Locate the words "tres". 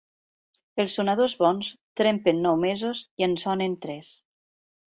3.87-4.11